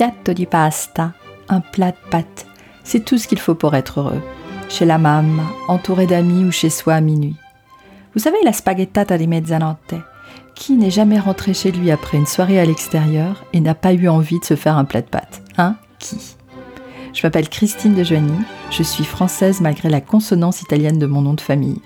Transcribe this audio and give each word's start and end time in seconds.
piatto 0.00 0.32
di 0.32 0.46
pasta, 0.46 1.12
un 1.50 1.60
plat 1.60 1.90
de 1.90 2.10
pâtes. 2.10 2.46
C'est 2.82 3.04
tout 3.04 3.18
ce 3.18 3.28
qu'il 3.28 3.38
faut 3.38 3.54
pour 3.54 3.74
être 3.74 4.00
heureux. 4.00 4.22
Chez 4.70 4.86
la 4.86 4.96
mamma, 4.96 5.42
entouré 5.68 6.06
d'amis 6.06 6.42
ou 6.44 6.50
chez 6.50 6.70
soi 6.70 6.94
à 6.94 7.00
minuit. 7.02 7.36
Vous 8.14 8.20
savez 8.22 8.38
la 8.42 8.54
spaghettata 8.54 9.18
di 9.18 9.26
mezzanotte 9.26 9.96
Qui 10.54 10.72
n'est 10.76 10.90
jamais 10.90 11.18
rentré 11.18 11.52
chez 11.52 11.70
lui 11.70 11.90
après 11.90 12.16
une 12.16 12.24
soirée 12.24 12.58
à 12.58 12.64
l'extérieur 12.64 13.44
et 13.52 13.60
n'a 13.60 13.74
pas 13.74 13.92
eu 13.92 14.08
envie 14.08 14.38
de 14.38 14.44
se 14.46 14.56
faire 14.56 14.78
un 14.78 14.86
plat 14.86 15.02
de 15.02 15.06
pâtes 15.06 15.42
Hein? 15.58 15.76
Qui? 15.98 16.16
Je 17.12 17.26
m'appelle 17.26 17.48
Christine 17.48 17.94
de 17.94 18.04
Joigny, 18.04 18.38
je 18.70 18.82
suis 18.82 19.04
française 19.04 19.60
malgré 19.60 19.88
la 19.88 20.00
consonance 20.00 20.62
italienne 20.62 20.98
de 20.98 21.06
mon 21.06 21.22
nom 21.22 21.34
de 21.34 21.40
famille. 21.40 21.80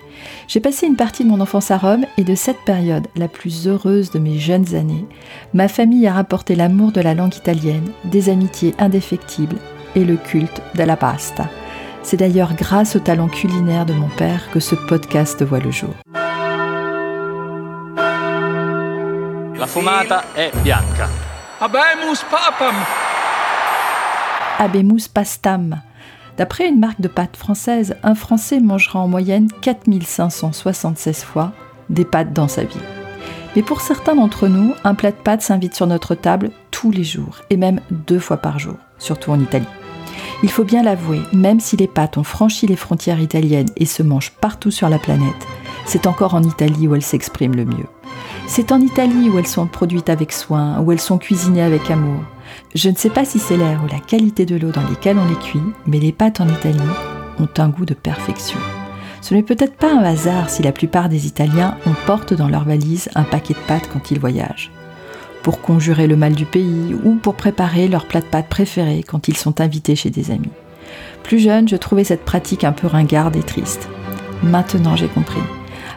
J'ai 0.49 0.61
passé 0.61 0.87
une 0.87 0.97
partie 0.97 1.25
de 1.25 1.29
mon 1.29 1.41
enfance 1.41 1.71
à 1.71 1.79
Rome 1.79 2.05
et 2.19 2.25
de 2.25 2.35
cette 2.35 2.63
période, 2.65 3.07
la 3.17 3.29
plus 3.29 3.67
heureuse 3.67 4.11
de 4.11 4.19
mes 4.19 4.39
jeunes 4.39 4.75
années, 4.75 5.07
ma 5.55 5.69
famille 5.69 6.07
a 6.07 6.13
rapporté 6.13 6.55
l'amour 6.55 6.93
de 6.93 7.01
la 7.01 7.15
langue 7.15 7.35
italienne, 7.35 7.91
des 8.05 8.29
amitiés 8.29 8.75
indéfectibles 8.79 9.57
et 9.97 10.05
le 10.05 10.17
culte 10.17 10.61
de 10.75 10.83
la 10.83 10.97
pasta. 10.97 11.49
C'est 12.03 12.19
d'ailleurs 12.19 12.55
grâce 12.55 12.97
au 12.97 12.99
talent 12.99 13.29
culinaire 13.29 13.87
de 13.87 13.95
mon 13.95 14.09
père 14.09 14.51
que 14.53 14.61
ce 14.61 14.75
podcast 14.75 15.43
voit 15.43 15.61
le 15.61 15.71
jour. 15.71 15.95
La 19.57 19.67
fumata 19.67 20.25
è 20.35 20.51
bianca. 20.63 21.09
Habemus 21.61 22.23
papam 22.29 22.75
Abemus 24.59 25.09
pastam. 25.13 25.81
D'après 26.37 26.69
une 26.69 26.79
marque 26.79 27.01
de 27.01 27.09
pâtes 27.09 27.37
française, 27.37 27.97
un 28.03 28.15
Français 28.15 28.61
mangera 28.61 29.01
en 29.01 29.09
moyenne 29.09 29.49
4576 29.63 31.25
fois 31.25 31.53
des 31.91 32.05
pâtes 32.05 32.33
dans 32.33 32.49
sa 32.49 32.65
vie. 32.65 32.81
Mais 33.55 33.63
pour 33.63 33.81
certains 33.81 34.17
d'entre 34.17 34.49
nous, 34.49 34.75
un 34.85 34.95
plat 34.95 35.11
de 35.11 35.17
pâtes 35.17 35.43
s'invite 35.43 35.75
sur 35.75 35.87
notre 35.87 36.15
table 36.15 36.51
tous 36.71 36.91
les 36.91 37.05
jours, 37.05 37.41
et 37.51 37.57
même 37.57 37.81
deux 37.91 38.19
fois 38.19 38.39
par 38.39 38.59
jour, 38.59 38.77
surtout 38.99 39.31
en 39.31 39.41
Italie. 39.41 39.67
Il 40.43 40.51
faut 40.51 40.65
bien 40.65 40.83
l'avouer, 40.83 41.21
même 41.33 41.61
si 41.61 41.77
les 41.77 41.87
pâtes 41.87 42.17
ont 42.17 42.25
franchi 42.25 42.67
les 42.67 42.77
frontières 42.77 43.21
italiennes 43.21 43.71
et 43.77 43.87
se 43.87 44.03
mangent 44.03 44.33
partout 44.41 44.71
sur 44.71 44.89
la 44.89 44.99
planète, 44.99 45.47
c'est 45.87 46.07
encore 46.07 46.35
en 46.35 46.43
Italie 46.43 46.89
où 46.89 46.95
elles 46.95 47.03
s'expriment 47.03 47.57
le 47.57 47.65
mieux. 47.65 47.87
C'est 48.47 48.73
en 48.73 48.81
Italie 48.81 49.31
où 49.31 49.39
elles 49.39 49.47
sont 49.47 49.67
produites 49.67 50.11
avec 50.11 50.33
soin, 50.33 50.81
où 50.81 50.93
elles 50.93 51.01
sont 51.01 51.19
cuisinées 51.19 51.63
avec 51.63 51.91
amour. 51.91 52.21
Je 52.75 52.91
ne 52.91 52.97
sais 52.97 53.11
pas 53.11 53.25
si 53.25 53.39
c'est 53.39 53.57
l'air 53.57 53.83
ou 53.85 53.93
la 53.93 54.01
qualité 54.01 54.47
de 54.47 54.57
l'eau 54.57 54.71
dans 54.71 54.87
lesquelles 54.89 55.19
on 55.19 55.29
les 55.29 55.39
cuit, 55.39 55.63
mais 55.87 55.99
les 55.99 56.13
pâtes 56.13 56.41
en 56.41 56.49
Italie 56.49 56.79
ont 57.39 57.49
un 57.59 57.69
goût 57.69 57.85
de 57.85 57.95
perfection. 57.95 58.59
Ce 59.21 59.33
n'est 59.33 59.43
peut-être 59.43 59.77
pas 59.77 59.93
un 59.93 60.03
hasard 60.03 60.51
si 60.51 60.63
la 60.63 60.73
plupart 60.73 61.09
des 61.09 61.27
Italiens 61.27 61.79
emportent 61.87 62.35
dans 62.35 62.49
leur 62.49 62.65
valise 62.65 63.09
un 63.15 63.23
paquet 63.23 63.55
de 63.55 63.67
pâtes 63.67 63.89
quand 63.93 64.11
ils 64.11 64.21
voyagent. 64.21 64.71
Pour 65.43 65.61
conjurer 65.61 66.07
le 66.07 66.17
mal 66.17 66.35
du 66.35 66.45
pays 66.45 66.95
ou 67.05 67.15
pour 67.15 67.35
préparer 67.35 67.89
leur 67.89 68.07
plat 68.07 68.21
de 68.21 68.27
pâtes 68.27 68.49
préféré 68.49 69.03
quand 69.03 69.29
ils 69.29 69.37
sont 69.37 69.61
invités 69.61 69.97
chez 69.97 70.11
des 70.11 70.31
amis. 70.31 70.51
Plus 71.23 71.39
jeune, 71.39 71.69
je 71.69 71.77
trouvais 71.77 72.05
cette 72.05 72.25
pratique 72.25 72.65
un 72.65 72.73
peu 72.73 72.87
ringarde 72.87 73.37
et 73.37 73.43
triste. 73.43 73.89
Maintenant, 74.43 74.95
j'ai 74.95 75.09
compris. 75.09 75.41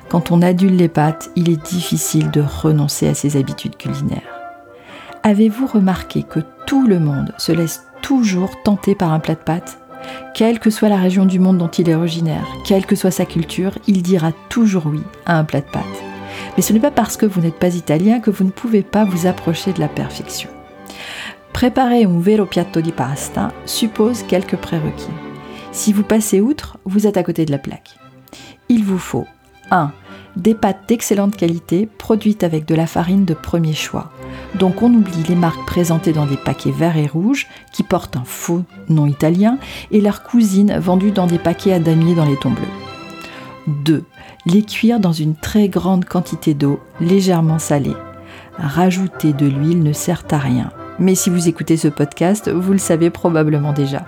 Quand 0.09 0.31
on 0.31 0.41
adule 0.41 0.77
les 0.77 0.87
pâtes, 0.87 1.29
il 1.35 1.49
est 1.49 1.61
difficile 1.61 2.31
de 2.31 2.41
renoncer 2.41 3.09
à 3.09 3.13
ses 3.13 3.35
habitudes 3.35 3.75
culinaires. 3.75 4.36
Avez-vous 5.23 5.67
remarqué 5.67 6.23
que 6.23 6.39
tout 6.65 6.87
le 6.87 6.99
monde 6.99 7.33
se 7.37 7.51
laisse 7.51 7.83
toujours 8.01 8.61
tenter 8.63 8.95
par 8.95 9.11
un 9.11 9.19
plat 9.19 9.35
de 9.35 9.39
pâtes? 9.39 9.79
Quelle 10.33 10.59
que 10.59 10.69
soit 10.69 10.89
la 10.89 10.97
région 10.97 11.25
du 11.25 11.39
monde 11.39 11.57
dont 11.57 11.67
il 11.67 11.89
est 11.89 11.95
originaire, 11.95 12.47
quelle 12.65 12.85
que 12.85 12.95
soit 12.95 13.11
sa 13.11 13.25
culture, 13.25 13.77
il 13.87 14.01
dira 14.01 14.31
toujours 14.49 14.85
oui 14.85 15.01
à 15.25 15.37
un 15.37 15.43
plat 15.43 15.61
de 15.61 15.65
pâtes. 15.65 15.83
Mais 16.55 16.63
ce 16.63 16.73
n'est 16.73 16.79
pas 16.79 16.91
parce 16.91 17.17
que 17.17 17.25
vous 17.25 17.41
n'êtes 17.41 17.59
pas 17.59 17.75
italien 17.75 18.19
que 18.19 18.29
vous 18.29 18.43
ne 18.43 18.51
pouvez 18.51 18.83
pas 18.83 19.03
vous 19.03 19.27
approcher 19.27 19.73
de 19.73 19.79
la 19.79 19.87
perfection. 19.87 20.49
Préparer 21.53 22.03
un 22.03 22.19
vero 22.19 22.45
piatto 22.45 22.81
di 22.81 22.91
pasta 22.91 23.51
suppose 23.65 24.23
quelques 24.23 24.57
prérequis. 24.57 25.09
Si 25.71 25.91
vous 25.91 26.03
passez 26.03 26.39
outre, 26.39 26.77
vous 26.85 27.07
êtes 27.07 27.17
à 27.17 27.23
côté 27.23 27.45
de 27.45 27.51
la 27.51 27.57
plaque. 27.57 27.97
Il 28.69 28.83
vous 28.83 28.99
faut 28.99 29.25
1. 29.71 29.91
Des 30.35 30.53
pâtes 30.53 30.87
d'excellente 30.87 31.35
qualité 31.35 31.87
produites 31.97 32.43
avec 32.43 32.65
de 32.65 32.75
la 32.75 32.85
farine 32.85 33.25
de 33.25 33.33
premier 33.33 33.73
choix. 33.73 34.11
Donc 34.55 34.81
on 34.81 34.93
oublie 34.93 35.23
les 35.27 35.35
marques 35.35 35.65
présentées 35.65 36.13
dans 36.13 36.25
des 36.25 36.37
paquets 36.37 36.71
verts 36.71 36.97
et 36.97 37.07
rouges 37.07 37.47
qui 37.71 37.83
portent 37.83 38.17
un 38.17 38.23
faux 38.25 38.63
nom 38.89 39.05
italien 39.05 39.57
et 39.91 40.01
leurs 40.01 40.23
cousines 40.23 40.77
vendues 40.79 41.11
dans 41.11 41.27
des 41.27 41.39
paquets 41.39 41.73
à 41.73 41.79
damier 41.79 42.15
dans 42.15 42.25
les 42.25 42.37
tons 42.37 42.51
bleus. 42.51 42.65
2. 43.67 44.03
Les 44.45 44.63
cuire 44.63 44.99
dans 44.99 45.11
une 45.11 45.35
très 45.35 45.67
grande 45.67 46.05
quantité 46.05 46.53
d'eau 46.53 46.79
légèrement 47.01 47.59
salée. 47.59 47.95
Rajouter 48.57 49.33
de 49.33 49.45
l'huile 49.45 49.83
ne 49.83 49.93
sert 49.93 50.23
à 50.31 50.37
rien. 50.37 50.71
Mais 50.99 51.15
si 51.15 51.29
vous 51.29 51.47
écoutez 51.47 51.77
ce 51.77 51.89
podcast, 51.89 52.49
vous 52.49 52.71
le 52.71 52.79
savez 52.79 53.09
probablement 53.09 53.73
déjà. 53.73 54.05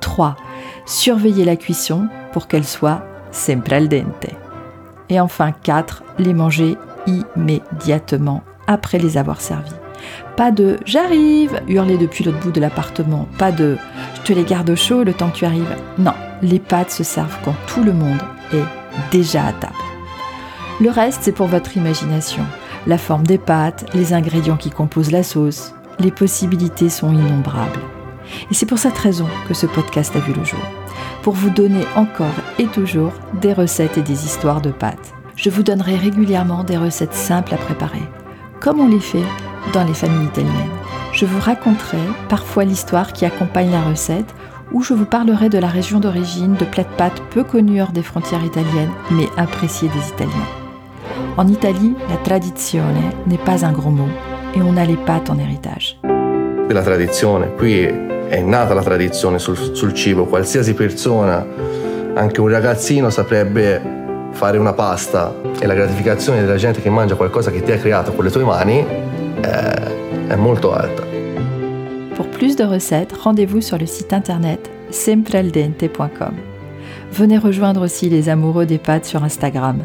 3. 0.00 0.36
Surveiller 0.84 1.44
la 1.44 1.56
cuisson 1.56 2.08
pour 2.32 2.48
qu'elle 2.48 2.66
soit 2.66 3.02
sempre 3.30 3.72
al 3.72 3.88
dente. 3.88 4.26
Et 5.08 5.20
enfin 5.20 5.52
4. 5.52 6.02
Les 6.18 6.34
manger 6.34 6.76
immédiatement 7.06 8.42
après 8.66 8.98
les 8.98 9.16
avoir 9.16 9.40
servis. 9.40 9.72
Pas 10.36 10.50
de 10.50 10.78
j'arrive, 10.84 11.60
hurler 11.68 11.98
depuis 11.98 12.24
l'autre 12.24 12.40
bout 12.40 12.50
de 12.50 12.60
l'appartement. 12.60 13.28
Pas 13.38 13.52
de 13.52 13.76
je 14.16 14.22
te 14.22 14.32
les 14.32 14.44
garde 14.44 14.70
au 14.70 14.76
chaud 14.76 15.04
le 15.04 15.12
temps 15.12 15.30
que 15.30 15.36
tu 15.36 15.44
arrives. 15.44 15.76
Non, 15.98 16.14
les 16.42 16.58
pâtes 16.58 16.90
se 16.90 17.04
servent 17.04 17.38
quand 17.44 17.54
tout 17.66 17.82
le 17.82 17.92
monde 17.92 18.20
est 18.52 18.64
déjà 19.10 19.46
à 19.46 19.52
table. 19.52 19.74
Le 20.80 20.90
reste, 20.90 21.20
c'est 21.22 21.32
pour 21.32 21.46
votre 21.46 21.76
imagination. 21.76 22.44
La 22.86 22.98
forme 22.98 23.26
des 23.26 23.38
pâtes, 23.38 23.88
les 23.94 24.12
ingrédients 24.12 24.56
qui 24.56 24.70
composent 24.70 25.12
la 25.12 25.22
sauce, 25.22 25.74
les 26.00 26.10
possibilités 26.10 26.88
sont 26.88 27.12
innombrables. 27.12 27.80
Et 28.50 28.54
c'est 28.54 28.66
pour 28.66 28.78
cette 28.78 28.98
raison 28.98 29.26
que 29.46 29.54
ce 29.54 29.66
podcast 29.66 30.16
a 30.16 30.20
vu 30.20 30.32
le 30.32 30.44
jour. 30.44 30.60
Pour 31.22 31.34
vous 31.34 31.50
donner 31.50 31.84
encore 31.94 32.26
et 32.58 32.66
toujours 32.66 33.12
des 33.40 33.52
recettes 33.52 33.98
et 33.98 34.02
des 34.02 34.24
histoires 34.24 34.60
de 34.60 34.70
pâtes. 34.70 35.12
Je 35.36 35.50
vous 35.50 35.62
donnerai 35.62 35.96
régulièrement 35.96 36.64
des 36.64 36.76
recettes 36.76 37.14
simples 37.14 37.54
à 37.54 37.58
préparer, 37.58 38.02
comme 38.62 38.80
on 38.80 38.88
les 38.88 39.00
fait 39.00 39.24
dans 39.72 39.84
les 39.84 39.94
familles 39.94 40.26
italiennes. 40.26 40.52
Je 41.12 41.26
vous 41.26 41.40
raconterai 41.40 41.98
parfois 42.28 42.64
l'histoire 42.64 43.12
qui 43.12 43.24
accompagne 43.24 43.70
la 43.70 43.82
recette 43.82 44.34
ou 44.72 44.82
je 44.82 44.94
vous 44.94 45.04
parlerai 45.04 45.48
de 45.48 45.58
la 45.58 45.66
région 45.66 46.00
d'origine 46.00 46.54
de 46.54 46.64
plats 46.64 46.84
de 46.84 46.96
pâtes 46.96 47.22
peu 47.30 47.42
connus 47.42 47.82
hors 47.82 47.92
des 47.92 48.02
frontières 48.02 48.44
italiennes, 48.44 48.90
mais 49.10 49.28
appréciés 49.36 49.88
des 49.88 50.08
Italiens. 50.08 50.48
En 51.36 51.48
Italie, 51.48 51.94
la 52.08 52.16
tradizione 52.16 53.10
n'est 53.26 53.36
pas 53.36 53.66
un 53.66 53.72
gros 53.72 53.90
mot 53.90 54.08
et 54.54 54.62
on 54.62 54.76
a 54.76 54.84
les 54.84 54.96
pâtes 54.96 55.28
en 55.28 55.38
héritage. 55.38 55.98
La 56.70 56.82
tradizione, 56.82 57.54
qui 57.58 57.82
è 57.82 58.40
nata 58.40 58.74
la 58.74 58.82
tradizione 58.82 59.38
sul, 59.38 59.56
sul 59.74 59.92
cibo, 59.92 60.24
qualsiasi 60.24 60.72
persona, 60.72 61.44
anche 62.14 62.40
un 62.40 62.48
ragazzino 62.48 63.10
saprebbe 63.10 64.01
fare 64.32 64.58
una 64.58 64.72
pasta 64.72 65.34
e 65.58 65.66
la 65.66 65.74
gratificazione 65.74 66.40
della 66.40 66.56
gente 66.56 66.80
che 66.80 66.90
mangia 66.90 67.14
qualcosa 67.14 67.50
che 67.50 67.62
ti 67.62 67.70
hai 67.70 67.78
creato 67.78 68.12
con 68.12 68.24
le 68.24 68.30
tue 68.30 68.44
mani 68.44 68.84
è, 69.40 69.46
è 70.28 70.34
molto 70.36 70.72
alta. 70.72 71.02
Pour 72.14 72.26
plus 72.28 72.54
de 72.56 72.64
recettes, 72.64 73.16
rendez-vous 73.22 73.64
sur 73.64 73.78
le 73.78 73.86
site 73.86 74.14
internet 74.14 74.68
semprealdente.com. 74.90 76.34
Venez 77.12 77.38
rejoindre 77.38 77.82
aussi 77.82 78.08
les 78.08 78.28
amoureux 78.28 78.66
des 78.66 78.78
pâtes 78.78 79.04
sur 79.04 79.22
Instagram. 79.22 79.78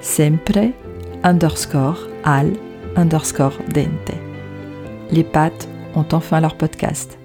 Sempre 0.00 0.72
underscore 1.24 2.08
al 2.24 2.52
underscore 2.96 3.58
dente. 3.72 4.14
Les 5.10 5.24
pâtes 5.24 5.68
ont 5.94 6.06
enfin 6.12 6.40
leur 6.40 6.56
podcast. 6.56 7.17